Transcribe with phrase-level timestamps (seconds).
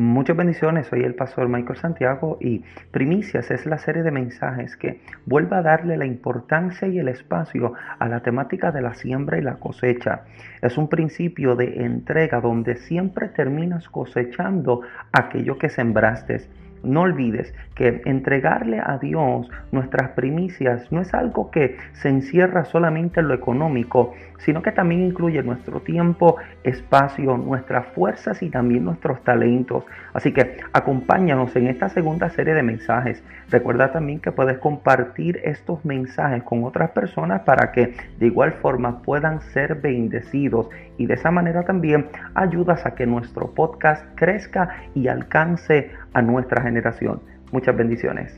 [0.00, 2.62] Muchas bendiciones, soy el pastor Michael Santiago y
[2.92, 7.72] Primicias es la serie de mensajes que vuelve a darle la importancia y el espacio
[7.98, 10.22] a la temática de la siembra y la cosecha.
[10.62, 16.42] Es un principio de entrega donde siempre terminas cosechando aquello que sembraste.
[16.82, 23.20] No olvides que entregarle a Dios nuestras primicias no es algo que se encierra solamente
[23.20, 29.22] en lo económico, sino que también incluye nuestro tiempo, espacio, nuestras fuerzas y también nuestros
[29.24, 29.84] talentos.
[30.12, 33.22] Así que acompáñanos en esta segunda serie de mensajes.
[33.50, 39.02] Recuerda también que puedes compartir estos mensajes con otras personas para que de igual forma
[39.02, 45.08] puedan ser bendecidos y de esa manera también ayudas a que nuestro podcast crezca y
[45.08, 47.22] alcance a nuestra generación.
[47.52, 48.34] Muchas bendiciones.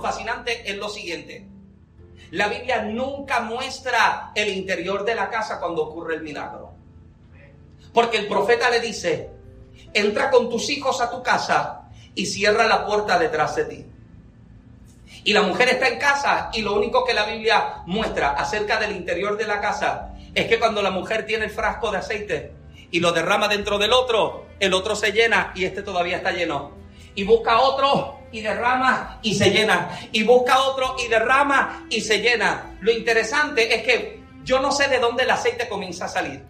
[0.00, 1.46] Fascinante es lo siguiente.
[2.30, 6.70] La Biblia nunca muestra el interior de la casa cuando ocurre el milagro.
[7.92, 9.30] Porque el profeta le dice,
[9.92, 11.79] entra con tus hijos a tu casa
[12.14, 13.86] y cierra la puerta detrás de ti.
[15.24, 18.92] Y la mujer está en casa y lo único que la Biblia muestra acerca del
[18.92, 22.52] interior de la casa es que cuando la mujer tiene el frasco de aceite
[22.90, 26.72] y lo derrama dentro del otro, el otro se llena y este todavía está lleno.
[27.14, 29.90] Y busca otro y derrama y se llena.
[30.12, 32.76] Y busca otro y derrama y se llena.
[32.80, 36.42] Lo interesante es que yo no sé de dónde el aceite comienza a salir.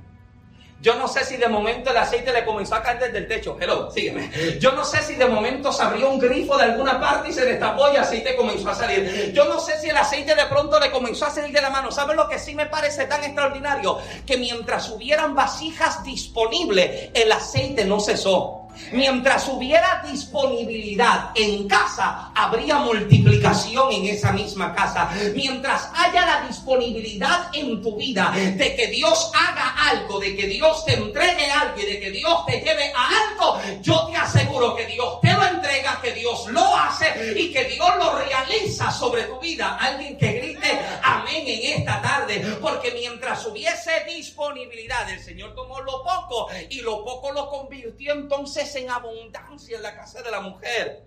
[0.81, 3.57] Yo no sé si de momento el aceite le comenzó a caer desde el techo.
[3.61, 4.31] Hello, sígueme.
[4.59, 7.45] Yo no sé si de momento se abrió un grifo de alguna parte y se
[7.45, 9.33] destapó y el aceite comenzó a salir.
[9.35, 11.93] Yo no sé si el aceite de pronto le comenzó a salir de la mano.
[11.93, 13.99] ¿Sabes lo que sí me parece tan extraordinario?
[14.27, 18.60] Que mientras hubieran vasijas disponibles, el aceite no cesó.
[18.93, 25.11] Mientras hubiera disponibilidad en casa, habría multiplicación en esa misma casa.
[25.35, 30.85] Mientras haya la disponibilidad en tu vida de que Dios haga algo, de que Dios
[30.85, 34.87] te entregue algo y de que Dios te lleve a algo, yo te aseguro que
[34.87, 39.39] Dios te lo entrega, que Dios lo hace y que Dios lo realiza sobre tu
[39.39, 39.77] vida.
[39.81, 46.03] Alguien que grite amén en esta tarde, porque mientras hubiese disponibilidad, el Señor tomó lo
[46.03, 51.05] poco y lo poco lo convirtió entonces en abundancia en la casa de la mujer.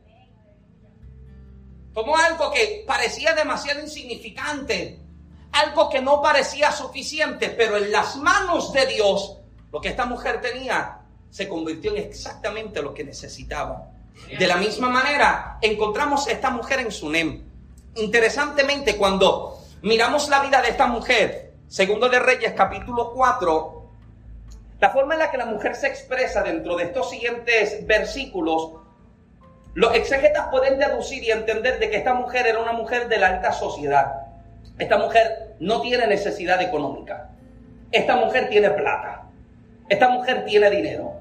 [1.94, 5.00] Como algo que parecía demasiado insignificante,
[5.51, 9.38] algo que no parecía suficiente, pero en las manos de Dios,
[9.72, 13.90] lo que esta mujer tenía se convirtió en exactamente lo que necesitaba.
[14.38, 17.44] De la misma manera, encontramos a esta mujer en Sunem.
[17.95, 23.82] Interesantemente, cuando miramos la vida de esta mujer, segundo de Reyes capítulo 4,
[24.83, 28.73] la forma en la que la mujer se expresa dentro de estos siguientes versículos,
[29.75, 33.27] los exegetas pueden deducir y entender de que esta mujer era una mujer de la
[33.27, 34.25] alta sociedad.
[34.77, 37.29] Esta mujer no tiene necesidad económica.
[37.94, 39.23] Esta mujer tiene plata.
[39.88, 41.13] Esta mujer tiene dinero.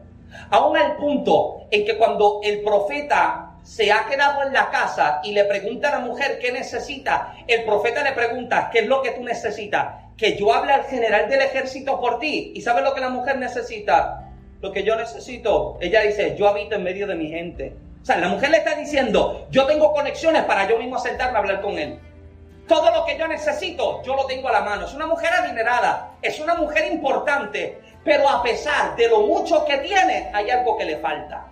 [0.50, 5.30] Aún al punto en que cuando el profeta se ha quedado en la casa y
[5.30, 9.12] le pregunta a la mujer qué necesita, el profeta le pregunta, ¿qué es lo que
[9.12, 10.01] tú necesitas?
[10.16, 12.52] Que yo hable al general del ejército por ti.
[12.54, 14.30] ¿Y sabes lo que la mujer necesita?
[14.60, 15.78] Lo que yo necesito.
[15.80, 17.74] Ella dice, yo habito en medio de mi gente.
[18.02, 21.40] O sea, la mujer le está diciendo, yo tengo conexiones para yo mismo sentarme a
[21.40, 21.98] hablar con él.
[22.66, 24.86] Todo lo que yo necesito, yo lo tengo a la mano.
[24.86, 29.78] Es una mujer adinerada, es una mujer importante, pero a pesar de lo mucho que
[29.78, 31.48] tiene, hay algo que le falta.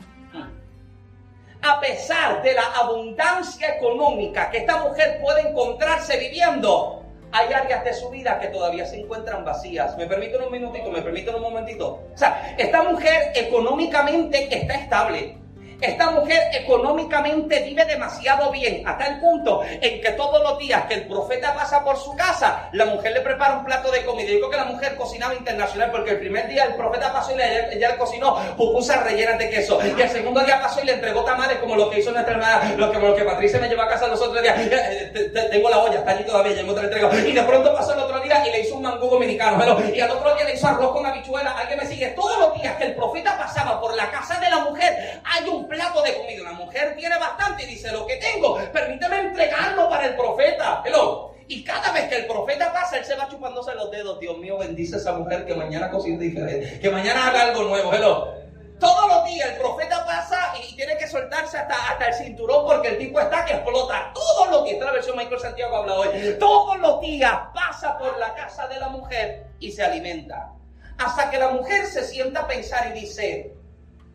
[1.62, 6.99] A pesar de la abundancia económica que esta mujer puede encontrarse viviendo,
[7.32, 9.96] hay áreas de su vida que todavía se encuentran vacías.
[9.96, 10.90] ¿Me permiten un minutito?
[10.90, 12.00] ¿Me permiten un momentito?
[12.14, 15.39] O sea, esta mujer económicamente está estable.
[15.80, 20.94] Esta mujer económicamente vive demasiado bien, hasta el punto en que todos los días que
[20.94, 24.28] el profeta pasa por su casa, la mujer le prepara un plato de comida.
[24.28, 27.74] Digo que la mujer cocinaba internacional porque el primer día el profeta pasó y le,
[27.74, 29.78] ella le cocinó pupusas rellenas de queso.
[29.84, 32.74] Y el segundo día pasó y le entregó tamales como lo que hizo nuestra hermana,
[32.76, 34.58] lo que, lo que Patricia me llevó a casa los otros días.
[34.58, 37.10] Eh, eh, tengo la olla, está allí todavía, ya me te la entrego.
[37.14, 39.80] Y de pronto pasó el otro día y le hizo un mangú dominicano.
[39.94, 41.52] Y al otro día le hizo arroz con habichuela.
[41.52, 42.08] Alguien me sigue.
[42.08, 45.66] Todos los días que el profeta pasaba por la casa de la mujer, hay un
[45.70, 46.42] plato de comida.
[46.42, 50.82] Una mujer tiene bastante y dice, lo que tengo, permíteme entregarlo para el profeta.
[50.84, 51.30] Hello.
[51.48, 54.20] Y cada vez que el profeta pasa, él se va chupándose los dedos.
[54.20, 57.92] Dios mío, bendice a esa mujer que mañana cocine diferente, que mañana haga algo nuevo.
[57.92, 58.34] Hello.
[58.78, 62.88] Todos los días el profeta pasa y tiene que soltarse hasta, hasta el cinturón porque
[62.88, 64.10] el tipo está que explota.
[64.14, 66.36] Todos los días, esta la versión Michael Santiago habla hoy.
[66.38, 70.52] Todos los días pasa por la casa de la mujer y se alimenta.
[70.96, 73.54] Hasta que la mujer se sienta a pensar y dice,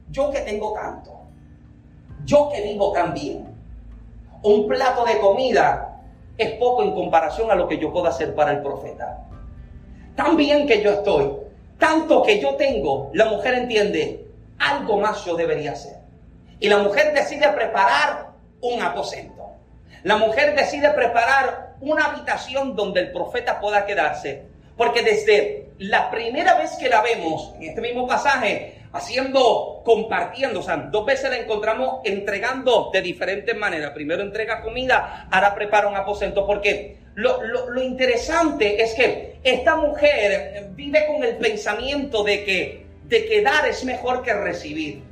[0.10, 1.25] yo que tengo tanto,
[2.25, 3.56] yo que vivo tan bien,
[4.44, 6.01] un plato de comida
[6.38, 9.25] es poco en comparación a lo que yo puedo hacer para el profeta.
[10.16, 11.31] Tan bien que yo estoy,
[11.80, 14.25] tanto que yo tengo, la mujer entiende,
[14.60, 15.98] algo más yo debería hacer.
[16.60, 18.31] Y la mujer decide preparar
[18.62, 19.51] un aposento.
[20.04, 24.44] La mujer decide preparar una habitación donde el profeta pueda quedarse.
[24.77, 30.63] Porque desde la primera vez que la vemos, en este mismo pasaje, haciendo, compartiendo, o
[30.63, 33.92] sea, dos veces la encontramos entregando de diferentes maneras.
[33.92, 40.69] Primero entrega comida, ahora prepara un aposento, porque lo, lo, interesante es que esta mujer
[40.75, 45.03] vive con el pensamiento de que, de que dar es mejor que recibir.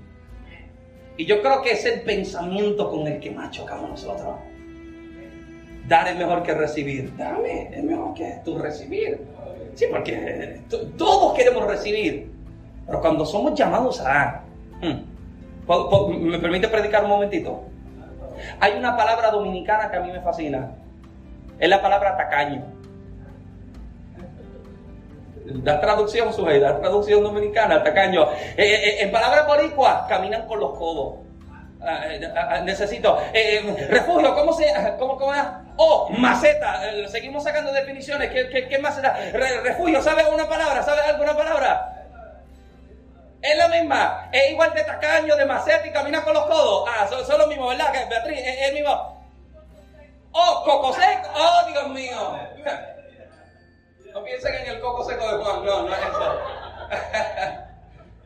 [1.17, 4.35] Y yo creo que es el pensamiento con el que más chocamos nosotros.
[5.89, 7.15] Dar es mejor que recibir.
[7.17, 9.19] Dame, es mejor que tú recibir.
[9.75, 10.61] Sí, porque
[10.97, 12.33] todos queremos recibir.
[12.85, 14.41] Pero cuando somos llamados a
[14.81, 15.13] hmm,
[16.29, 17.63] ¿me permite predicar un momentito?
[18.59, 20.71] Hay una palabra dominicana que a mí me fascina.
[21.59, 22.63] Es la palabra tacaño.
[25.45, 28.23] Da traducción, su da traducción dominicana, tacaño.
[28.23, 31.19] Eh, eh, eh, en palabras boricuas, caminan con los codos.
[31.85, 31.99] Ah,
[32.35, 33.19] ah, ah, necesito
[33.89, 34.65] refugio, ¿cómo se
[34.97, 35.33] cómo, cómo
[35.75, 38.29] Oh, maceta, seguimos sacando definiciones.
[38.31, 39.17] ¿Qué, qué, qué maceta?
[39.63, 40.81] refugio, ¿sabe alguna palabra?
[40.81, 42.02] ¿Sabe alguna palabra?
[43.43, 44.29] Es la misma.
[44.31, 46.89] Es igual de tacaño, de maceta y camina con los codos.
[46.89, 47.91] Ah, son, son lo mismo, ¿verdad?
[48.09, 49.21] Beatriz, es, el mismo.
[50.31, 51.29] Oh, coco seco.
[51.35, 52.39] Oh, Dios mío.
[54.13, 55.65] No piensen en el coco seco de Juan.
[55.65, 56.41] No, no es eso.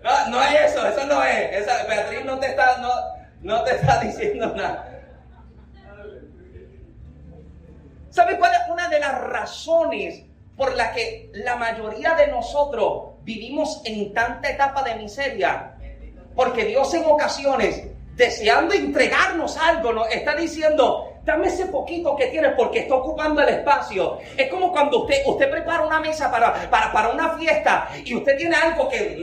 [0.03, 0.87] No, no es eso.
[0.87, 1.65] Eso no es.
[1.87, 2.93] Beatriz no te está, no,
[3.41, 4.87] no te está diciendo nada.
[8.11, 10.23] ¿Sabe cuál es una de las razones
[10.57, 15.75] por las que la mayoría de nosotros vivimos en tanta etapa de miseria.
[16.35, 17.83] Porque Dios en ocasiones,
[18.15, 23.49] deseando entregarnos algo, nos está diciendo, dame ese poquito que tienes porque está ocupando el
[23.49, 24.17] espacio.
[24.35, 28.37] Es como cuando usted, usted prepara una mesa para, para, para una fiesta y usted
[28.37, 29.15] tiene algo que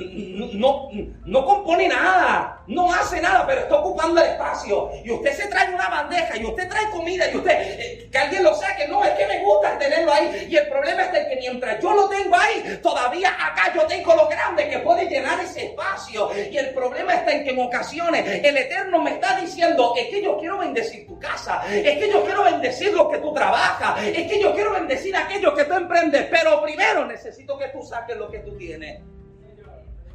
[0.54, 0.88] no,
[1.24, 4.90] no compone nada, no hace nada, pero está ocupando el espacio.
[5.04, 8.42] Y usted se trae una bandeja y usted trae comida y usted, eh, que alguien
[8.42, 10.46] lo saque, no, es que me gusta tenerlo ahí.
[10.50, 14.28] Y el problema es que mientras yo lo tengo ahí, todavía acá yo tengo lo
[14.28, 16.30] grande que puede llenar ese espacio.
[16.50, 20.22] Y el problema está en que en ocasiones el Eterno me está diciendo, es que
[20.22, 24.30] yo quiero bendecir tu casa, es que yo quiero bendecir lo que tú trabajas, es
[24.30, 28.30] que yo quiero bendecir aquello que tú emprendes, pero primero necesito que tú saques lo
[28.30, 29.00] que tú tienes.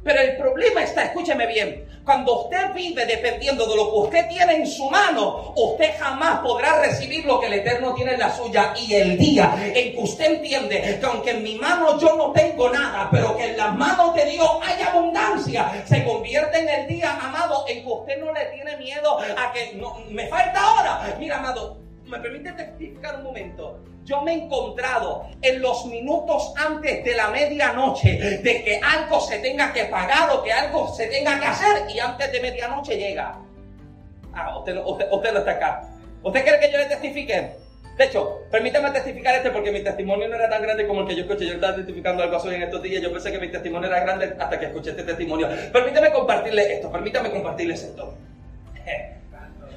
[0.02, 4.56] Pero el problema está, escúcheme bien, cuando usted vive dependiendo de lo que usted tiene
[4.56, 8.72] en su mano, usted jamás podrá recibir lo que el Eterno tiene en la suya.
[8.76, 12.70] Y el día en que usted entiende que aunque en mi mano yo no tengo
[12.70, 17.18] nada, pero que en las manos de Dios hay abundancia, se convierte en el día,
[17.20, 21.16] amado, en que usted no le tiene miedo a que me falta ahora.
[21.18, 23.78] Mira, amado, me permite testificar un momento.
[24.04, 29.38] Yo me he encontrado en los minutos antes de la medianoche de que algo se
[29.38, 33.38] tenga que pagar o que algo se tenga que hacer y antes de medianoche llega.
[34.32, 35.88] Ah, usted, usted, no está acá.
[36.22, 37.50] ¿Usted quiere que yo le testifique?
[37.96, 41.16] De hecho, permítame testificar este porque mi testimonio no era tan grande como el que
[41.16, 41.46] yo escuché.
[41.46, 43.02] Yo estaba testificando algo así en estos días.
[43.02, 45.48] Yo pensé que mi testimonio era grande hasta que escuché este testimonio.
[45.72, 46.90] Permítame compartirle esto.
[46.90, 48.14] Permítame compartirles esto.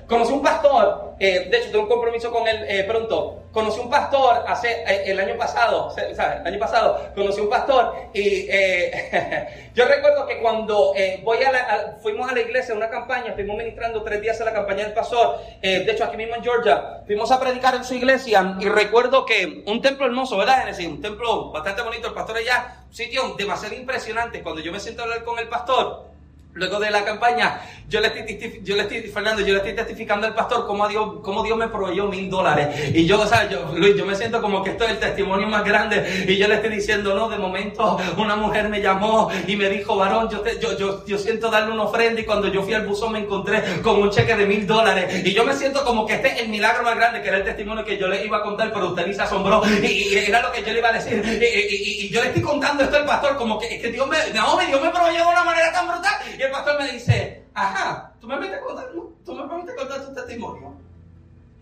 [0.07, 3.43] Conocí un pastor, eh, de hecho tengo un compromiso con él eh, pronto.
[3.51, 6.17] Conocí un pastor hace eh, el año pasado, ¿sabes?
[6.41, 8.47] El año pasado conocí un pastor y
[9.75, 13.57] yo recuerdo que cuando voy a la, fuimos a la iglesia, a una campaña, estuvimos
[13.57, 17.31] ministrando tres días a la campaña del pastor, de hecho aquí mismo en Georgia, fuimos
[17.31, 20.87] a predicar en su iglesia y recuerdo que un templo hermoso, ¿verdad, Genesis?
[20.87, 24.41] Un templo bastante bonito, el pastor allá, un sitio demasiado impresionante.
[24.41, 26.13] Cuando yo me siento a hablar con el pastor,
[26.53, 30.27] Luego de la campaña, yo le estoy, yo le estoy, Fernando, yo le estoy testificando
[30.27, 32.91] al pastor cómo Dios, cómo Dios me proveyó mil dólares.
[32.93, 35.47] Y yo, o sea, yo, Luis, yo me siento como que esto es el testimonio
[35.47, 36.25] más grande.
[36.27, 39.95] Y yo le estoy diciendo, no, de momento una mujer me llamó y me dijo,
[39.95, 42.21] varón, yo, te, yo, yo, yo siento darle una ofrenda.
[42.21, 45.25] Y cuando yo fui al buzón me encontré con un cheque de mil dólares.
[45.25, 47.43] Y yo me siento como que este es el milagro más grande, que era el
[47.43, 49.61] testimonio que yo le iba a contar, pero usted ni se asombró.
[49.83, 51.23] Y, era lo que yo le iba a decir.
[51.23, 54.81] Y, yo le estoy contando esto al pastor, como que, que Dios me, no, Dios
[54.81, 56.13] me proveyó de una manera tan brutal.
[56.37, 58.89] Y el pastor me dice, ajá, ¿tú me permites contar,
[59.25, 60.73] tú me permites contar tu testimonio?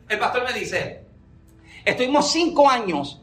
[0.09, 1.05] El pastor me dice,
[1.85, 3.21] estuvimos cinco años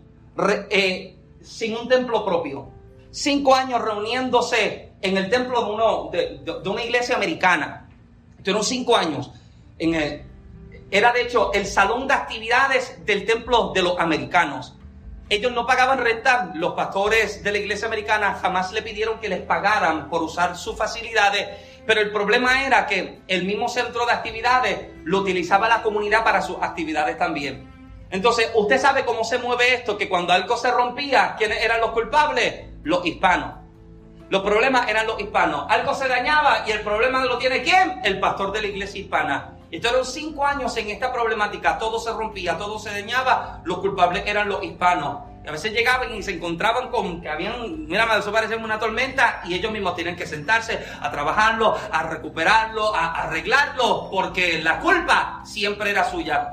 [0.70, 2.68] eh, sin un templo propio,
[3.10, 7.88] cinco años reuniéndose en el templo de, una iglesia americana.
[8.36, 9.30] Estuvieron cinco años.
[9.78, 10.22] En el,
[10.90, 14.74] era de hecho el salón de actividades del templo de los americanos.
[15.28, 19.42] Ellos no pagaban renta, los pastores de la iglesia americana jamás le pidieron que les
[19.42, 21.48] pagaran por usar sus facilidades,
[21.88, 26.42] pero el problema era que el mismo centro de actividades lo utilizaba la comunidad para
[26.42, 27.66] sus actividades también.
[28.10, 31.92] Entonces, usted sabe cómo se mueve esto, que cuando algo se rompía, ¿quiénes eran los
[31.92, 32.66] culpables?
[32.82, 33.54] Los hispanos.
[34.28, 35.64] Los problemas eran los hispanos.
[35.70, 38.00] Algo se dañaba y el problema lo tiene quién?
[38.04, 39.54] El pastor de la iglesia hispana.
[39.70, 41.78] Y fueron cinco años en esta problemática.
[41.78, 43.62] Todo se rompía, todo se dañaba.
[43.64, 45.20] Los culpables eran los hispanos.
[45.46, 49.54] A veces llegaban y se encontraban con que habían, mira, eso parece una tormenta y
[49.54, 55.90] ellos mismos tienen que sentarse a trabajarlo, a recuperarlo, a arreglarlo, porque la culpa siempre
[55.90, 56.50] era suya.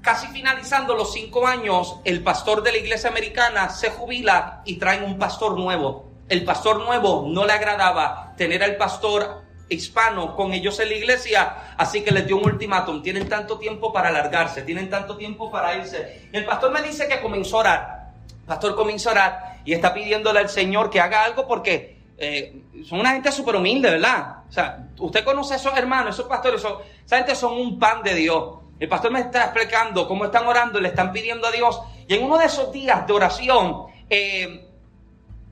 [0.00, 5.04] Casi finalizando los cinco años, el pastor de la iglesia americana se jubila y traen
[5.04, 6.10] un pastor nuevo.
[6.28, 9.41] El pastor nuevo no le agradaba tener al pastor
[9.72, 13.02] hispano con ellos en la iglesia, así que les dio un ultimátum.
[13.02, 16.28] Tienen tanto tiempo para alargarse, tienen tanto tiempo para irse.
[16.32, 18.12] El pastor me dice que comenzó a orar.
[18.40, 22.62] El pastor comenzó a orar y está pidiéndole al Señor que haga algo porque eh,
[22.84, 24.44] son una gente súper humilde, ¿verdad?
[24.48, 26.64] O sea, usted conoce a esos hermanos, esos pastores,
[27.04, 28.58] esa gente son un pan de Dios.
[28.78, 31.80] El pastor me está explicando cómo están orando, le están pidiendo a Dios.
[32.08, 34.71] Y en uno de esos días de oración, eh,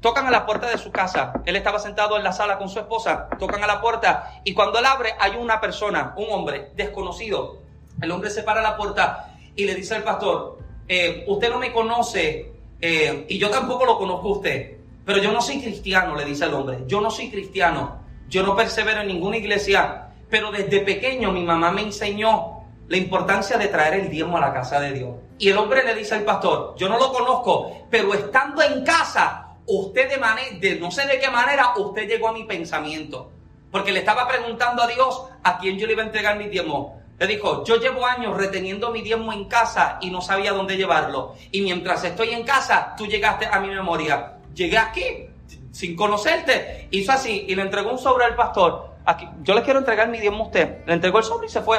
[0.01, 1.33] tocan a la puerta de su casa.
[1.45, 4.79] Él estaba sentado en la sala con su esposa, tocan a la puerta y cuando
[4.79, 7.59] él abre hay una persona, un hombre desconocido.
[8.01, 11.73] El hombre se para la puerta y le dice al pastor, eh, usted no me
[11.73, 16.25] conoce eh, y yo tampoco lo conozco a usted, pero yo no soy cristiano, le
[16.25, 20.81] dice el hombre, yo no soy cristiano, yo no persevero en ninguna iglesia, pero desde
[20.81, 24.93] pequeño mi mamá me enseñó la importancia de traer el diezmo a la casa de
[24.93, 25.11] Dios.
[25.39, 29.50] Y el hombre le dice al pastor, yo no lo conozco, pero estando en casa,
[29.71, 33.31] usted de manera, de no sé de qué manera, usted llegó a mi pensamiento.
[33.71, 37.01] Porque le estaba preguntando a Dios a quién yo le iba a entregar mi diezmo.
[37.19, 41.35] Le dijo, yo llevo años reteniendo mi diezmo en casa y no sabía dónde llevarlo.
[41.53, 44.39] Y mientras estoy en casa, tú llegaste a mi memoria.
[44.55, 45.27] Llegué aquí
[45.71, 46.89] sin conocerte.
[46.91, 48.95] Hizo así y le entregó un sobre al pastor.
[49.05, 50.85] Aquí, yo le quiero entregar mi diezmo a usted.
[50.87, 51.79] Le entregó el sobre y se fue.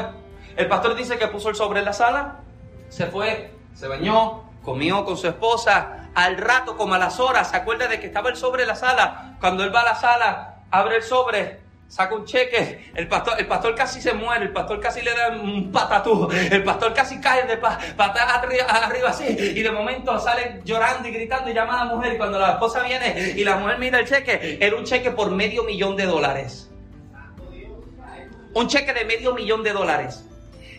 [0.55, 2.39] El pastor dice que puso el sobre en la sala,
[2.89, 6.00] se fue, se bañó, comió con su esposa.
[6.13, 8.75] Al rato, como a las horas, se acuerda de que estaba el sobre en la
[8.75, 9.37] sala.
[9.39, 12.91] Cuando él va a la sala, abre el sobre, saca un cheque.
[12.95, 16.29] El pastor, el pastor casi se muere, el pastor casi le da un patatú.
[16.31, 19.25] El pastor casi cae de patas arriba, arriba así.
[19.25, 22.13] Y de momento sale llorando y gritando y llama a la mujer.
[22.13, 25.31] Y cuando la esposa viene y la mujer mira el cheque, era un cheque por
[25.31, 26.69] medio millón de dólares.
[28.53, 30.25] Un cheque de medio millón de dólares.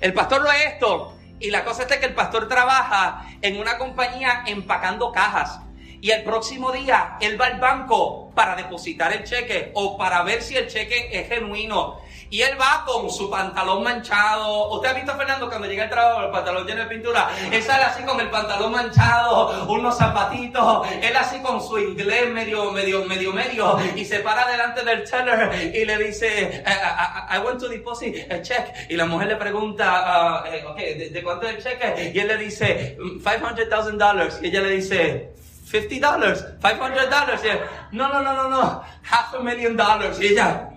[0.02, 1.14] El pastor lo es esto.
[1.42, 5.58] Y la cosa es que el pastor trabaja en una compañía empacando cajas.
[6.00, 10.40] Y el próximo día él va al banco para depositar el cheque o para ver
[10.40, 11.98] si el cheque es genuino.
[12.32, 14.70] Y él va con su pantalón manchado.
[14.70, 17.28] ¿Usted ha visto a Fernando cuando llega al trabajo, el pantalón lleno de pintura?
[17.50, 20.88] Él sale así con el pantalón manchado, unos zapatitos.
[21.02, 23.78] Él así con su inglés medio, medio, medio, medio.
[23.94, 28.66] Y se para delante del teller y le dice, I, want to deposit a check.
[28.88, 32.12] Y la mujer le pregunta, uh, okay, ¿de, cuánto es el cheque?
[32.14, 34.38] Y él le dice, $500,000.
[34.40, 35.34] Y ella le dice,
[35.70, 37.60] $50, $500.
[37.92, 40.18] no, no, no, no, no, half a million dollars.
[40.18, 40.71] Y ella,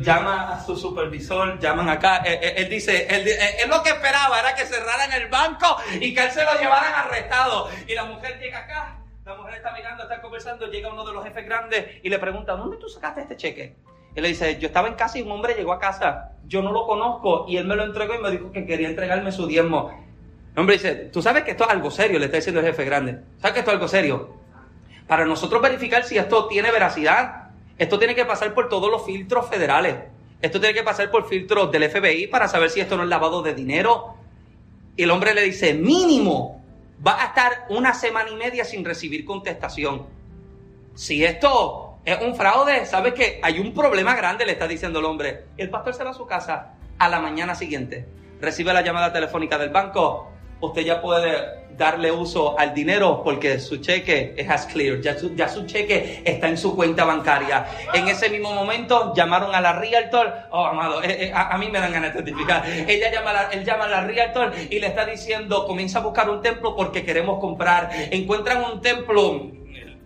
[0.00, 2.22] Llama a su supervisor, llaman acá.
[2.24, 6.14] Eh, eh, él, dice, él, él, lo que esperaba era que cerraran el banco y
[6.14, 7.68] que él se lo llevaran arrestado.
[7.86, 11.24] Y la mujer llega acá, la mujer está mirando, está conversando, llega uno de los
[11.24, 13.76] jefes grandes y le pregunta, ¿dónde tú sacaste este cheque?
[14.14, 16.72] Él le dice, yo estaba en casa y un hombre llegó a casa, yo no
[16.72, 19.90] lo conozco y él me lo entregó y me dijo que quería entregarme su diezmo.
[20.54, 22.84] El hombre dice, tú sabes que esto es algo serio, le está diciendo el jefe
[22.84, 23.20] grande.
[23.38, 24.39] ¿Sabes que esto es algo serio?
[25.10, 29.48] Para nosotros verificar si esto tiene veracidad, esto tiene que pasar por todos los filtros
[29.48, 29.96] federales.
[30.40, 33.42] Esto tiene que pasar por filtros del FBI para saber si esto no es lavado
[33.42, 34.14] de dinero.
[34.94, 36.62] Y el hombre le dice, mínimo,
[37.04, 40.06] va a estar una semana y media sin recibir contestación.
[40.94, 45.06] Si esto es un fraude, sabes que hay un problema grande, le está diciendo el
[45.06, 45.46] hombre.
[45.56, 48.06] El pastor se va a su casa a la mañana siguiente.
[48.40, 50.30] Recibe la llamada telefónica del banco.
[50.60, 55.66] Usted ya puede darle uso al dinero porque su cheque es as clear, ya su,
[55.66, 57.66] cheque está en su cuenta bancaria.
[57.94, 61.80] En ese mismo momento llamaron a la realtor, oh amado, eh, eh, a, mí me
[61.80, 65.06] dan ganas de testificar, Ella llama a él llama a la realtor y le está
[65.06, 67.88] diciendo, comienza a buscar un templo porque queremos comprar.
[68.10, 69.59] Encuentran un templo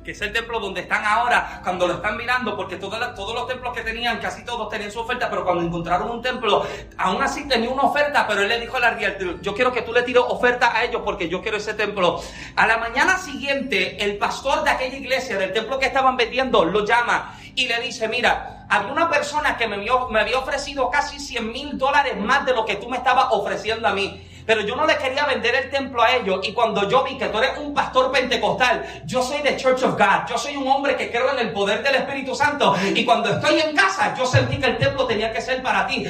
[0.04, 3.49] que es el templo donde están ahora, cuando lo están mirando, porque todos, todos los
[3.49, 6.64] templos que tenían, casi todos tenían su oferta, pero cuando encontraron un templo,
[6.99, 8.94] aún así tenía una oferta, pero él le dijo a la
[9.40, 12.20] yo quiero que tú le tires oferta a ellos porque yo quiero ese templo.
[12.54, 16.84] A la mañana siguiente, el pastor de aquella iglesia, del templo que estaban vendiendo, lo
[16.84, 21.52] llama y le dice, mira, había una persona que me, me había ofrecido casi 100
[21.52, 24.86] mil dólares más de lo que tú me estabas ofreciendo a mí Pero yo no
[24.86, 26.40] le quería vender el templo a ellos.
[26.42, 29.98] Y cuando yo vi que tú eres un pastor pentecostal, yo soy de Church of
[29.98, 30.28] God.
[30.28, 32.74] Yo soy un hombre que creo en el poder del Espíritu Santo.
[32.94, 36.06] Y cuando estoy en casa, yo sentí que el templo tenía que ser para ti.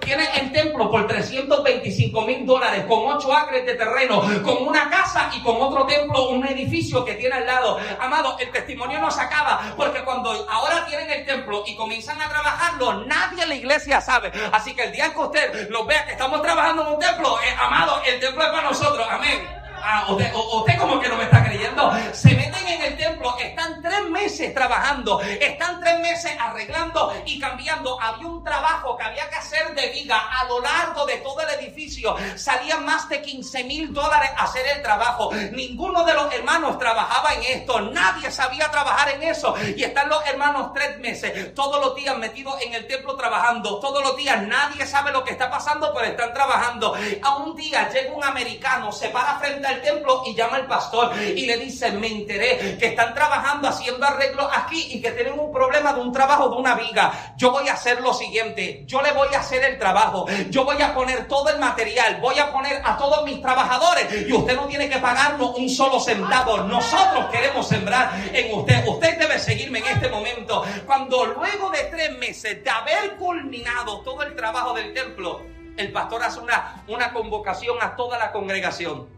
[0.00, 5.30] Tienes el templo por 325 mil dólares, con 8 acres de terreno, con una casa
[5.34, 7.78] y con otro templo, un edificio que tiene al lado.
[8.00, 9.74] Amado, el testimonio no se acaba.
[9.76, 14.32] Porque cuando ahora tienen el templo y comienzan a trabajarlo, nadie en la iglesia sabe.
[14.52, 17.56] Así que el día que usted lo vea que estamos trabajando en un templo, eh,
[17.66, 19.06] amado, el templo es para nosotros.
[19.10, 19.46] Amén.
[19.82, 21.92] Ah, usted, como que no me está creyendo.
[22.12, 28.00] Se meten en el templo, están tres meses trabajando, están tres meses arreglando y cambiando.
[28.00, 31.60] Había un trabajo que había que hacer de viga a lo largo de todo el
[31.60, 32.16] edificio.
[32.36, 35.30] Salían más de 15 mil dólares hacer el trabajo.
[35.52, 37.80] Ninguno de los hermanos trabajaba en esto.
[37.80, 39.54] Nadie sabía trabajar en eso.
[39.76, 43.78] Y están los hermanos tres meses, todos los días metidos en el templo trabajando.
[43.80, 46.94] Todos los días nadie sabe lo que está pasando, pero están trabajando.
[47.22, 51.12] A un día llega un americano, se para frente al templo y llama al pastor
[51.20, 55.52] y le dice, me enteré que están trabajando haciendo arreglos aquí y que tienen un
[55.52, 57.34] problema de un trabajo de una viga.
[57.36, 60.80] Yo voy a hacer lo siguiente, yo le voy a hacer el trabajo, yo voy
[60.82, 64.66] a poner todo el material, voy a poner a todos mis trabajadores y usted no
[64.66, 66.58] tiene que pagarnos un solo centavo.
[66.58, 68.86] Nosotros queremos sembrar en usted.
[68.86, 70.64] Usted debe seguirme en este momento.
[70.86, 75.42] Cuando luego de tres meses de haber culminado todo el trabajo del templo,
[75.76, 79.15] el pastor hace una, una convocación a toda la congregación.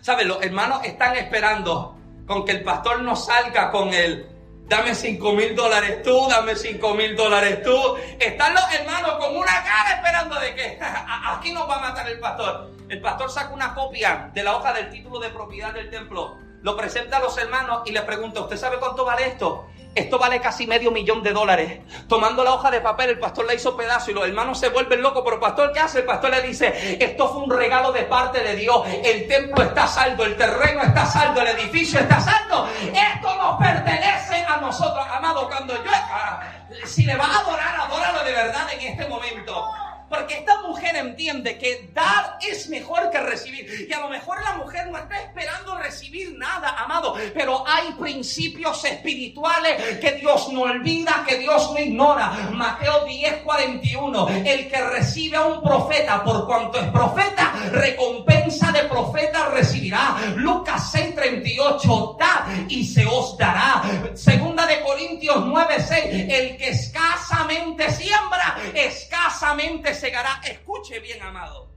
[0.00, 0.26] ¿Sabes?
[0.26, 4.26] Los hermanos están esperando con que el pastor no salga con el
[4.70, 7.96] dame cinco mil dólares tú, dame cinco mil dólares tú.
[8.18, 10.78] Están los hermanos con una cara esperando de que
[11.26, 12.70] aquí nos va a matar el pastor.
[12.88, 16.76] El pastor saca una copia de la hoja del título de propiedad del templo, lo
[16.76, 19.66] presenta a los hermanos y les pregunta, ¿usted sabe cuánto vale esto?
[19.94, 21.80] Esto vale casi medio millón de dólares.
[22.08, 25.02] Tomando la hoja de papel, el pastor la hizo pedazo y los hermanos se vuelven
[25.02, 25.22] locos.
[25.24, 26.00] Pero pastor, ¿qué hace?
[26.00, 28.86] El pastor le dice, esto fue un regalo de parte de Dios.
[29.04, 32.68] El templo está saldo, el terreno está saldo, el edificio está saldo.
[32.82, 35.48] Esto nos pertenece a nosotros, amado.
[35.48, 36.40] Cuando yo, ah,
[36.84, 39.64] si le va a adorar, adóralo de verdad en este momento.
[40.10, 43.86] Porque esta mujer entiende que dar es mejor que recibir.
[43.88, 47.14] Y a lo mejor la mujer no está esperando recibir nada, amado.
[47.32, 52.50] Pero hay principios espirituales que Dios no olvida, que Dios no ignora.
[52.50, 54.28] Mateo 10, 41.
[54.44, 60.16] El que recibe a un profeta por cuanto es profeta, recompensa de profeta recibirá.
[60.34, 62.16] Lucas 6, 38.
[62.18, 63.82] Da y se os dará.
[64.14, 66.04] Segunda de Corintios 9, 6.
[66.28, 70.40] El que escasamente siembra, escasamente segará.
[70.44, 71.70] Escuche bien, amado.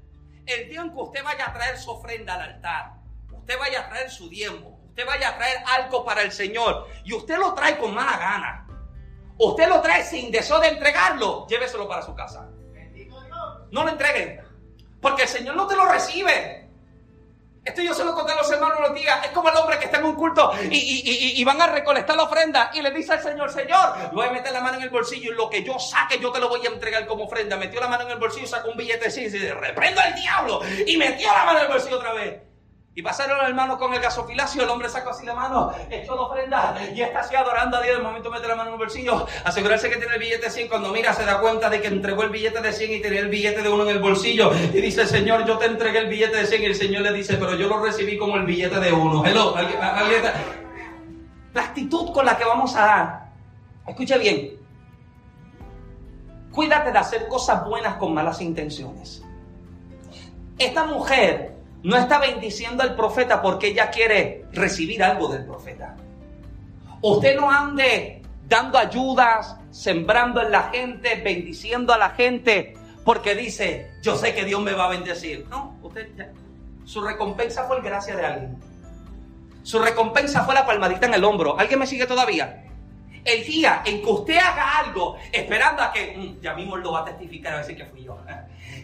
[0.45, 2.93] El día en que usted vaya a traer su ofrenda al altar,
[3.31, 7.13] usted vaya a traer su diezmo, usted vaya a traer algo para el Señor y
[7.13, 8.67] usted lo trae con mala gana.
[9.37, 12.49] Usted lo trae sin deseo de entregarlo, lléveselo para su casa.
[13.71, 14.41] No lo entreguen,
[15.01, 16.62] porque el Señor no te lo recibe.
[17.65, 19.25] Esto yo se lo conté a los hermanos los días.
[19.25, 22.71] Es como el hombre que está en un culto y, van a recolectar la ofrenda
[22.73, 25.35] y le dice al Señor, Señor, voy a meter la mano en el bolsillo y
[25.35, 27.57] lo que yo saque yo te lo voy a entregar como ofrenda.
[27.57, 30.61] Metió la mano en el bolsillo, sacó un billete y dice, reprendo al diablo.
[30.85, 32.52] Y metió la mano en el bolsillo otra vez.
[32.95, 36.21] Y pasaron los hermanos con el gasofilacio, el hombre sacó así la mano, echó la
[36.21, 37.97] ofrenda y está así adorando a Dios.
[37.97, 40.67] De momento mete la mano en el bolsillo, asegurarse que tiene el billete de 100.
[40.67, 43.29] Cuando mira se da cuenta de que entregó el billete de 100 y tenía el
[43.29, 44.51] billete de uno en el bolsillo.
[44.71, 46.61] Y dice, Señor, yo te entregué el billete de 100.
[46.61, 49.25] Y el Señor le dice, pero yo lo recibí como el billete de uno.
[49.25, 49.55] Hello,
[51.53, 53.29] La actitud con la que vamos a dar.
[53.87, 54.51] Escucha bien.
[56.51, 59.23] Cuídate de hacer cosas buenas con malas intenciones.
[60.59, 65.95] Esta mujer no está bendiciendo al profeta porque ella quiere recibir algo del profeta.
[67.01, 73.91] Usted no ande dando ayudas, sembrando en la gente, bendiciendo a la gente porque dice,
[74.01, 75.45] yo sé que Dios me va a bendecir.
[75.49, 76.09] No, usted
[76.85, 78.57] su recompensa fue el gracia de alguien.
[79.63, 81.57] Su recompensa fue la palmadita en el hombro.
[81.57, 82.65] ¿Alguien me sigue todavía?
[83.23, 87.01] El día en que usted haga algo esperando a que mm, ya mismo lo va
[87.01, 88.17] a testificar, a decir que fui yo.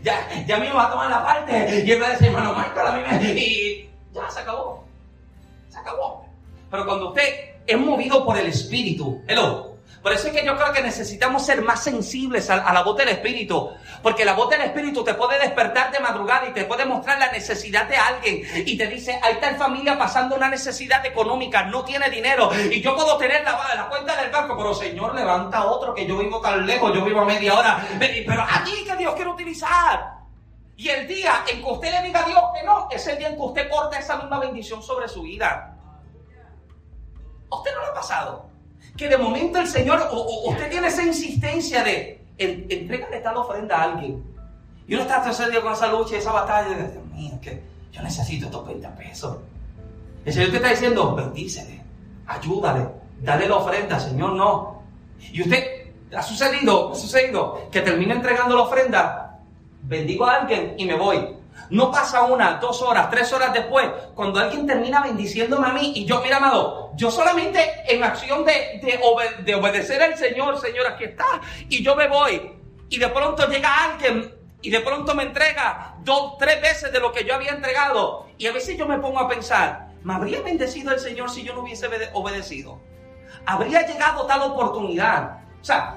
[0.04, 2.88] Ya, ya mismo va a tomar la parte y él va a decir, hermano Michael,
[2.88, 3.34] a mí me...
[3.34, 4.86] Y ya se acabó.
[5.70, 6.26] Se acabó.
[6.72, 7.24] Pero cuando usted
[7.66, 9.70] es movido por el Espíritu, hello,
[10.02, 13.10] por eso es que yo creo que necesitamos ser más sensibles a, la voz del
[13.10, 13.72] Espíritu.
[14.02, 17.32] Porque la voz del Espíritu te puede despertar de madrugada y te puede mostrar la
[17.32, 18.42] necesidad de alguien.
[18.66, 22.50] Y te dice, ahí está familia pasando una necesidad económica, no tiene dinero.
[22.72, 26.40] Y yo puedo tener la, cuenta del banco, pero Señor, levanta otro que yo vivo
[26.40, 27.88] tan lejos, yo vivo a media hora.
[28.00, 30.20] Pero aquí que Dios quiere utilizar.
[30.78, 33.30] Y el día en que usted le diga a Dios que no, es el día
[33.30, 35.76] en que usted corta esa misma bendición sobre su vida.
[37.50, 38.50] usted no lo ha pasado?
[39.00, 43.78] que de momento el Señor, o, usted tiene esa insistencia de, en, entrégale tal ofrenda
[43.78, 44.24] a alguien.
[44.88, 46.72] Y uno está todo con esa lucha y esa batalla.
[46.72, 47.40] Y Dios mío,
[47.92, 49.38] yo necesito estos 20 pesos.
[50.26, 51.82] El Señor te está diciendo, bendícele,
[52.26, 52.88] ayúdale,
[53.22, 54.82] dale la ofrenda, Señor, no.
[55.32, 59.40] Y usted, ha sucedido, sucedido, que termina entregando la ofrenda,
[59.84, 61.39] bendigo a alguien y me voy.
[61.70, 66.06] No pasa una, dos horas, tres horas después, cuando alguien termina bendiciéndome a mí y
[66.06, 68.82] yo, mira, amado, yo solamente en acción de,
[69.44, 71.26] de, obedecer al Señor, Señor, aquí está,
[71.70, 72.54] y yo me voy.
[72.90, 77.12] Y de pronto llega alguien y de pronto me entrega dos, tres veces de lo
[77.12, 78.28] que yo había entregado.
[78.38, 81.54] Y a veces yo me pongo a pensar, ¿me habría bendecido el Señor si yo
[81.54, 82.80] no hubiese obedecido?
[83.46, 85.42] ¿Habría llegado tal oportunidad?
[85.62, 85.96] O sea,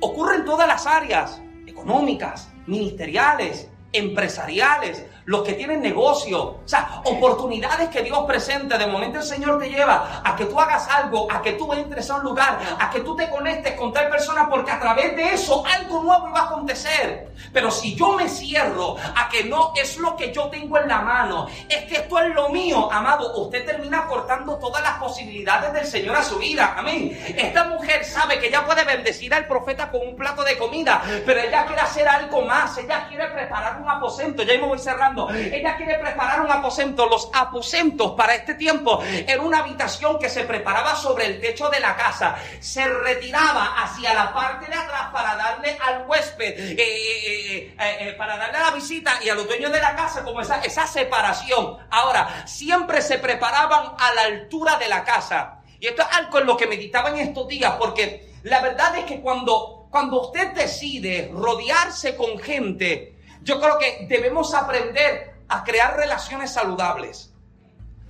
[0.00, 7.88] ocurre en todas las áreas, económicas, ministeriales, empresariales, los que tienen negocio, o sea, oportunidades
[7.88, 8.78] que Dios presenta.
[8.78, 12.10] De momento el Señor te lleva a que tú hagas algo, a que tú entres
[12.10, 15.34] a un lugar, a que tú te conectes con tal persona, porque a través de
[15.34, 17.28] eso algo nuevo va a acontecer.
[17.52, 21.00] Pero si yo me cierro a que no es lo que yo tengo en la
[21.00, 25.86] mano, es que esto es lo mío, amado, usted termina cortando todas las posibilidades del
[25.86, 26.74] Señor a su vida.
[26.76, 27.16] Amén.
[27.36, 31.40] Esta mujer sabe que ella puede bendecir al profeta con un plato de comida, pero
[31.40, 32.76] ella quiere hacer algo más.
[32.78, 34.42] Ella quiere preparar un aposento.
[34.42, 37.06] Ya me voy cerrando ella quiere preparar un aposento.
[37.06, 41.80] Los aposentos para este tiempo era una habitación que se preparaba sobre el techo de
[41.80, 42.36] la casa.
[42.60, 48.36] Se retiraba hacia la parte de atrás para darle al huésped, eh, eh, eh, para
[48.36, 51.78] darle a la visita y a los dueños de la casa como esa, esa separación.
[51.90, 55.60] Ahora, siempre se preparaban a la altura de la casa.
[55.80, 59.04] Y esto es algo en lo que meditaba en estos días, porque la verdad es
[59.04, 63.13] que cuando, cuando usted decide rodearse con gente,
[63.44, 67.32] yo creo que debemos aprender a crear relaciones saludables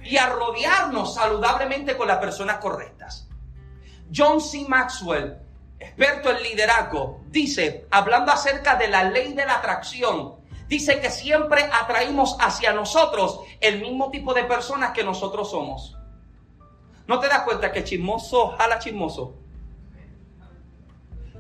[0.03, 3.29] y a rodearnos saludablemente con las personas correctas.
[4.15, 4.65] John C.
[4.69, 5.39] Maxwell,
[5.79, 10.37] experto en liderazgo, dice, hablando acerca de la ley de la atracción,
[10.69, 15.97] dice que siempre atraímos hacia nosotros el mismo tipo de personas que nosotros somos.
[17.09, 19.35] ¿No te das cuenta que chismoso jala chismoso?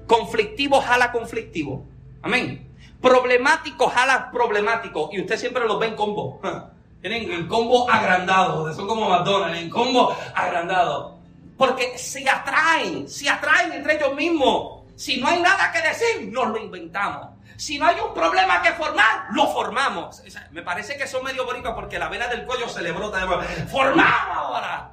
[0.08, 1.86] Conflictivo jala conflictivo.
[2.22, 2.73] Amén.
[3.04, 5.10] Problemático jala problemático.
[5.12, 6.40] Y usted siempre los ve en combo.
[7.00, 8.72] Tienen el combo agrandado.
[8.72, 9.58] Son como McDonald's.
[9.58, 11.18] En combo agrandado.
[11.58, 13.06] Porque se atraen.
[13.06, 14.84] Se atraen entre ellos mismos.
[14.96, 17.28] Si no hay nada que decir, nos lo inventamos.
[17.56, 20.22] Si no hay un problema que formar, lo formamos.
[20.50, 23.66] me parece que son medio bonitos porque la vena del cuello se le brota de
[23.66, 24.90] Formamos ahora.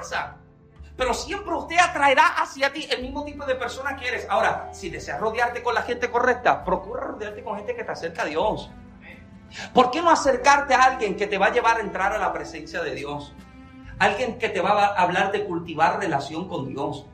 [0.00, 0.36] O sea,
[0.96, 4.26] pero siempre usted atraerá hacia ti el mismo tipo de persona que eres.
[4.30, 8.22] Ahora, si deseas rodearte con la gente correcta, procura rodearte con gente que te acerca
[8.22, 8.70] a Dios.
[9.72, 12.32] ¿Por qué no acercarte a alguien que te va a llevar a entrar a la
[12.32, 13.34] presencia de Dios?
[13.98, 17.06] Alguien que te va a hablar de cultivar relación con Dios.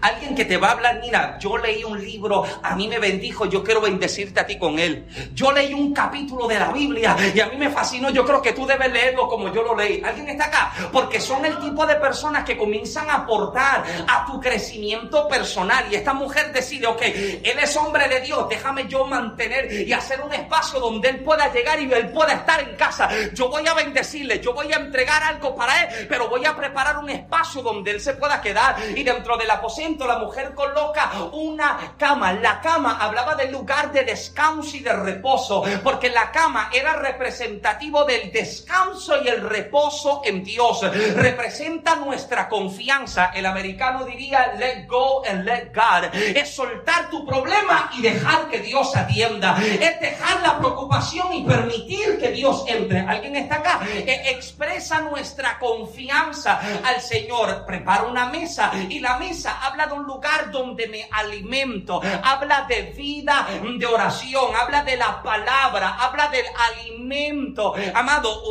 [0.00, 3.46] Alguien que te va a hablar, mira, yo leí un libro, a mí me bendijo,
[3.46, 5.06] yo quiero bendecirte a ti con él.
[5.32, 8.52] Yo leí un capítulo de la Biblia y a mí me fascinó, yo creo que
[8.52, 10.02] tú debes leerlo como yo lo leí.
[10.04, 10.72] ¿Alguien está acá?
[10.92, 15.84] Porque son el tipo de personas que comienzan a aportar a tu crecimiento personal.
[15.90, 20.20] Y esta mujer decide, ok, él es hombre de Dios, déjame yo mantener y hacer
[20.20, 23.08] un espacio donde él pueda llegar y él pueda estar en casa.
[23.32, 26.98] Yo voy a bendecirle, yo voy a entregar algo para él, pero voy a preparar
[26.98, 31.10] un espacio donde él se pueda quedar y dentro de la posibilidad la mujer coloca
[31.32, 32.32] una cama.
[32.32, 38.04] La cama hablaba del lugar de descanso y de reposo, porque la cama era representativo
[38.04, 40.80] del descanso y el reposo en Dios.
[41.16, 43.32] Representa nuestra confianza.
[43.34, 46.14] El americano diría let go and let God.
[46.14, 49.56] Es soltar tu problema y dejar que Dios atienda.
[49.60, 53.00] Es dejar la preocupación y permitir que Dios entre.
[53.00, 53.80] ¿Alguien está acá?
[53.92, 57.64] E expresa nuestra confianza al Señor.
[57.66, 62.82] Prepara una mesa y la mesa habla de un lugar donde me alimento, habla de
[62.92, 63.46] vida,
[63.78, 67.74] de oración, habla de la palabra, habla del alimento.
[67.94, 68.42] Amado,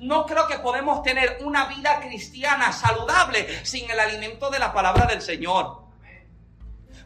[0.00, 5.06] no creo que podemos tener una vida cristiana saludable sin el alimento de la palabra
[5.06, 5.79] del Señor.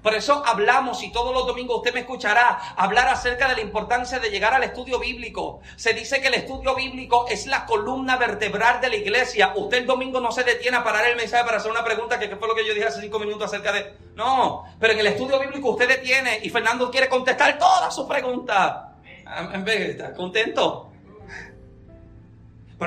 [0.04, 4.18] Por eso hablamos y todos los domingos usted me escuchará hablar acerca de la importancia
[4.18, 5.60] de llegar al estudio bíblico.
[5.76, 9.54] Se dice que el estudio bíblico es la columna vertebral de la iglesia.
[9.56, 12.28] Usted el domingo no se detiene a parar el mensaje para hacer una pregunta que,
[12.36, 13.94] fue lo que yo dije hace cinco minutos acerca de...
[14.14, 18.82] No, pero en el estudio bíblico usted detiene y Fernando quiere contestar todas sus preguntas.
[19.64, 20.90] Estar contento.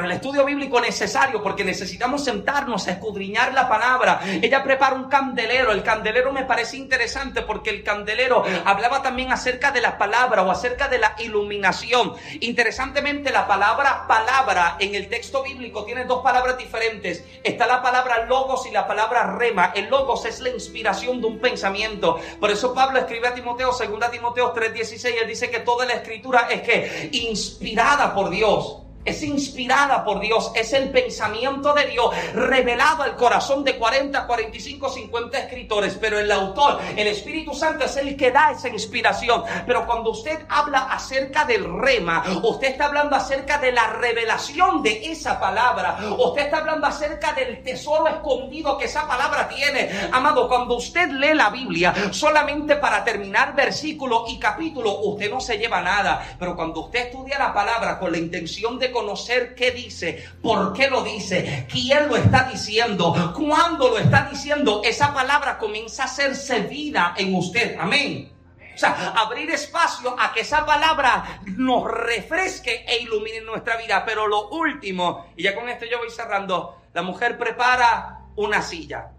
[0.06, 4.22] El estudio bíblico es necesario porque necesitamos sentarnos a escudriñar la palabra.
[4.42, 5.72] Ella prepara un candelero.
[5.72, 10.52] El candelero me parece interesante porque el candelero hablaba también acerca de la palabra o
[10.52, 12.14] acerca de la iluminación.
[12.42, 17.24] Interesantemente, la palabra palabra en el texto bíblico tiene dos palabras diferentes.
[17.44, 19.72] Está la palabra logos y la palabra rema.
[19.76, 22.20] El logos es la inspiración de un pensamiento.
[22.40, 26.48] Por eso Pablo escribe a Timoteo, 2 Timoteo 3:16, él dice que toda la escritura
[26.50, 33.04] es que inspirada por Dios es inspirada por Dios, es el pensamiento de Dios revelado
[33.04, 38.18] al corazón de 40, 45, 50 escritores, pero el autor, el Espíritu Santo es el
[38.18, 39.44] que da esa inspiración.
[39.66, 45.06] Pero cuando usted habla acerca del rema, usted está hablando acerca de la revelación de
[45.06, 49.90] esa palabra, usted está hablando acerca del tesoro escondido que esa palabra tiene.
[50.12, 55.58] Amado, cuando usted lee la Biblia solamente para terminar versículo y capítulo, usted no se
[55.58, 60.28] lleva nada, pero cuando usted estudia la palabra con la intención de conocer qué dice,
[60.42, 66.02] por qué lo dice, quién lo está diciendo, cuándo lo está diciendo, esa palabra comienza
[66.02, 67.78] a hacerse vida en usted.
[67.80, 68.34] Amén.
[68.74, 74.04] O sea, abrir espacio a que esa palabra nos refresque e ilumine nuestra vida.
[74.04, 79.12] Pero lo último, y ya con esto yo voy cerrando, la mujer prepara una silla.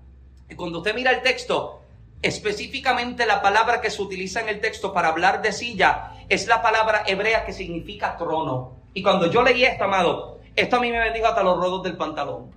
[0.51, 1.83] Y cuando usted mira el texto,
[2.21, 6.63] específicamente la palabra que se utiliza en el texto para hablar de silla es la
[6.63, 8.78] palabra hebrea que significa trono.
[8.95, 11.97] Y cuando yo leí esto, amado, esto a mí me bendijo hasta los rodos del
[11.97, 12.51] pantalón.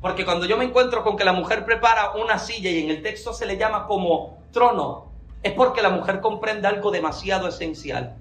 [0.00, 3.02] Porque cuando yo me encuentro con que la mujer prepara una silla y en el
[3.02, 5.08] texto se le llama como trono,
[5.42, 8.16] es porque la mujer comprende algo demasiado esencial.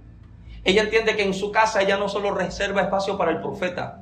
[0.63, 4.02] Ella entiende que en su casa ella no solo reserva espacio para el profeta,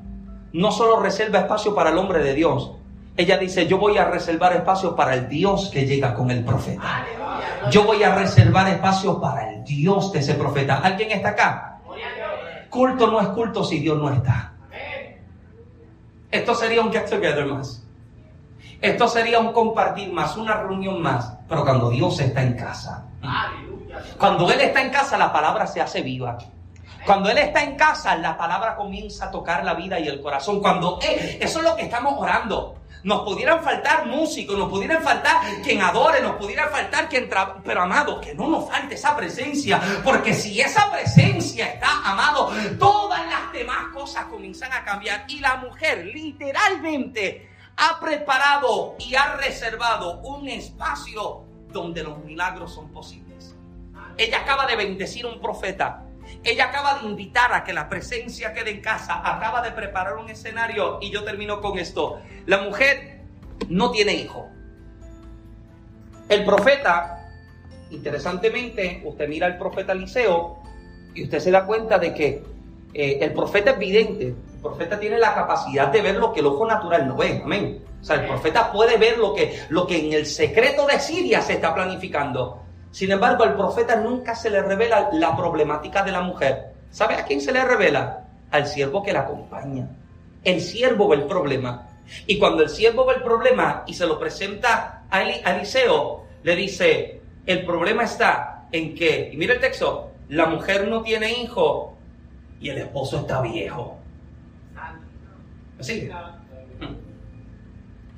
[0.54, 2.72] no solo reserva espacio para el hombre de Dios.
[3.18, 7.06] Ella dice, yo voy a reservar espacio para el Dios que llega con el profeta.
[7.72, 10.78] Yo voy a reservar espacio para el Dios de ese profeta.
[10.78, 11.80] ¿Alguien está acá?
[12.76, 14.52] Culto no es culto si Dios no está.
[16.30, 17.82] Esto sería un get together más.
[18.82, 21.38] Esto sería un compartir más, una reunión más.
[21.48, 23.06] Pero cuando Dios está en casa.
[24.20, 26.38] Cuando Él está en casa, la palabra se hace viva.
[27.06, 30.60] Cuando Él está en casa, la palabra comienza a tocar la vida y el corazón.
[30.60, 32.75] Cuando eso es lo que estamos orando.
[33.06, 37.60] Nos pudieran faltar músicos, nos pudieran faltar quien adore, nos pudiera faltar quien trabaje.
[37.63, 39.80] Pero amado, que no nos falte esa presencia.
[40.04, 45.26] Porque si esa presencia está, amado, todas las demás cosas comienzan a cambiar.
[45.28, 52.91] Y la mujer literalmente ha preparado y ha reservado un espacio donde los milagros son
[52.91, 53.56] posibles.
[54.18, 56.05] Ella acaba de bendecir a un profeta
[56.43, 60.30] ella acaba de invitar a que la presencia quede en casa, acaba de preparar un
[60.30, 62.21] escenario y yo termino con esto.
[62.45, 63.21] La mujer
[63.69, 64.50] no tiene hijo.
[66.30, 67.30] El profeta,
[67.91, 70.58] interesantemente, usted mira al profeta Eliseo
[71.13, 72.43] y usted se da cuenta de que
[72.93, 74.28] eh, el profeta es vidente.
[74.28, 77.41] El profeta tiene la capacidad de ver lo que el ojo natural no ve.
[77.43, 77.84] Amén.
[78.02, 81.41] O sea, el profeta puede ver lo que, lo que en el secreto de Siria
[81.41, 82.64] se está planificando.
[82.95, 86.67] Sin embargo, al profeta nunca se le revela la problemática de la mujer.
[86.91, 88.23] ¿Sabe a quién se le revela?
[88.51, 89.86] Al siervo que la acompaña.
[90.45, 91.89] El siervo ve el problema.
[92.25, 97.19] Y cuando el siervo ve el problema y se lo presenta a Eliseo, le dice,
[97.45, 101.97] el problema está en que, y mira el texto, la mujer no tiene hijo
[102.62, 103.97] y el esposo está viejo.
[105.77, 106.10] ¿Así?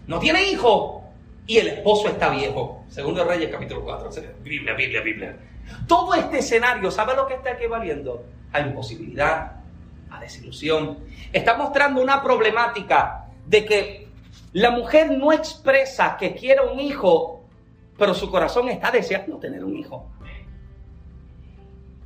[0.06, 1.02] No tiene hijo
[1.48, 2.77] y el esposo está viejo.
[2.90, 4.10] Segundo Reyes capítulo 4.
[4.42, 5.38] Biblia, Biblia, Biblia.
[5.88, 8.24] Todo este escenario, ¿sabe lo que está equivaliendo?
[8.54, 9.58] A imposibilidad,
[10.10, 11.00] a desilusión.
[11.34, 14.08] Está mostrando una problemática de que
[14.54, 17.44] la mujer no expresa que quiere un hijo,
[17.98, 20.10] pero su corazón está deseando tener un hijo.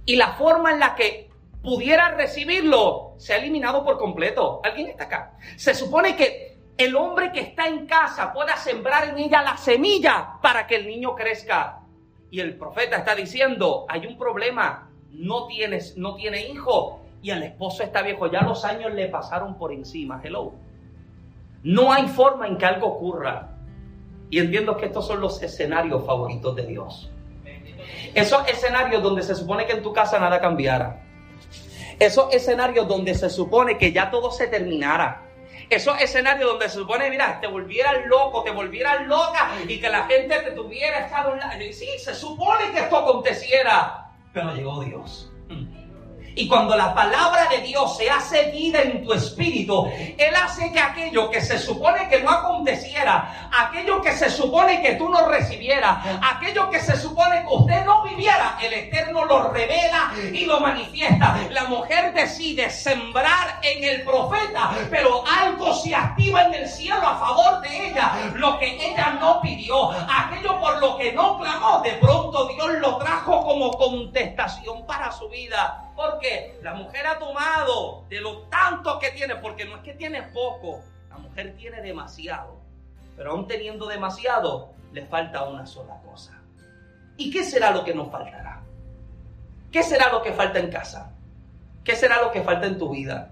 [0.05, 1.29] Y la forma en la que
[1.61, 4.61] pudiera recibirlo se ha eliminado por completo.
[4.63, 5.37] ¿Alguien está acá?
[5.55, 10.39] Se supone que el hombre que está en casa pueda sembrar en ella la semilla
[10.41, 11.79] para que el niño crezca.
[12.29, 17.43] Y el profeta está diciendo, hay un problema, no, tienes, no tiene hijo y el
[17.43, 20.21] esposo está viejo, ya los años le pasaron por encima.
[20.23, 20.53] Hello.
[21.63, 23.49] No hay forma en que algo ocurra.
[24.29, 27.11] Y entiendo que estos son los escenarios favoritos de Dios.
[28.15, 31.03] Esos escenarios donde se supone que en tu casa nada cambiara.
[31.99, 35.30] Esos escenarios donde se supone que ya todo se terminara
[35.75, 40.05] esos escenarios donde se supone, mira, te volvieras loco, te volvieras loca y que la
[40.05, 41.51] gente te tuviera estado en la...
[41.71, 45.31] Sí, se supone que esto aconteciera, pero llegó Dios.
[46.35, 49.85] Y cuando la palabra de Dios se hace vida en tu espíritu,
[50.17, 54.93] Él hace que aquello que se supone que no aconteciera, aquello que se supone que
[54.93, 60.11] tú no recibieras, aquello que se supone que usted no viviera, el Eterno lo revela
[60.33, 61.37] y lo manifiesta.
[61.49, 67.17] La mujer decide sembrar en el profeta, pero algo se activa en el cielo a
[67.17, 71.93] favor de ella, lo que ella no pidió, aquello por lo que no clamó, de
[71.93, 75.90] pronto Dios lo trajo como contestación para su vida.
[75.95, 80.23] Porque la mujer ha tomado de lo tanto que tiene, porque no es que tiene
[80.23, 82.59] poco, la mujer tiene demasiado.
[83.17, 86.39] Pero aún teniendo demasiado, le falta una sola cosa.
[87.17, 88.61] ¿Y qué será lo que nos faltará?
[89.71, 91.11] ¿Qué será lo que falta en casa?
[91.83, 93.29] ¿Qué será lo que falta en tu vida?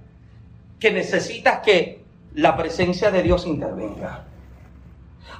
[0.80, 4.26] Que necesitas que la presencia de Dios intervenga.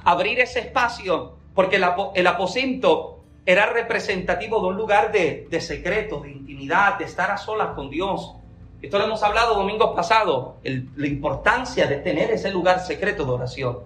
[0.04, 6.30] Abrir ese espacio, porque el, el aposento era representativo de un lugar de, secreto, de
[6.30, 8.34] intimidad, de estar a solas con Dios.
[8.82, 13.78] Esto lo hemos hablado domingos pasados, la importancia de tener ese lugar secreto de oración.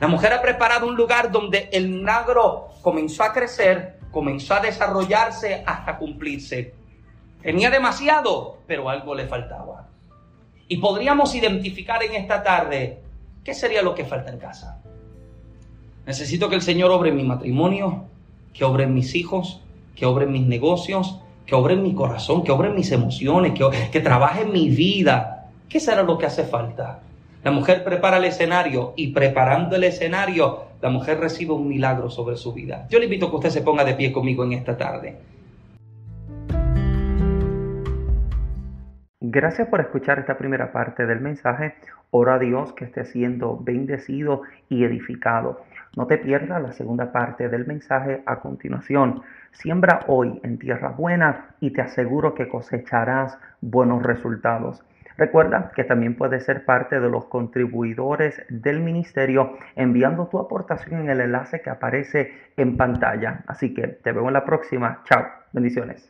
[0.00, 5.62] La mujer ha preparado un lugar donde el milagro comenzó a crecer, comenzó a desarrollarse
[5.66, 6.74] hasta cumplirse.
[7.42, 9.88] Tenía demasiado, pero algo le faltaba.
[10.68, 13.02] Y podríamos identificar en esta tarde
[13.42, 14.80] qué sería lo que falta en casa.
[16.06, 18.06] Necesito que el Señor obre mi matrimonio,
[18.52, 19.62] que obre en mis hijos,
[19.94, 23.52] que obre en mis negocios, que obre en mi corazón, que obre en mis emociones,
[23.52, 25.50] que, que trabaje en mi vida.
[25.68, 27.00] ¿Qué será lo que hace falta?
[27.44, 32.36] La mujer prepara el escenario y preparando el escenario, la mujer recibe un milagro sobre
[32.36, 32.86] su vida.
[32.90, 35.16] Yo le invito a que usted se ponga de pie conmigo en esta tarde.
[39.20, 41.74] Gracias por escuchar esta primera parte del mensaje.
[42.10, 45.60] Ora a Dios que esté siendo bendecido y edificado.
[45.96, 49.22] No te pierdas la segunda parte del mensaje a continuación.
[49.52, 54.84] Siembra hoy en tierra buena y te aseguro que cosecharás buenos resultados.
[55.18, 61.10] Recuerda que también puedes ser parte de los contribuidores del ministerio enviando tu aportación en
[61.10, 63.42] el enlace que aparece en pantalla.
[63.48, 65.02] Así que te veo en la próxima.
[65.04, 65.26] Chao.
[65.52, 66.06] Bendiciones.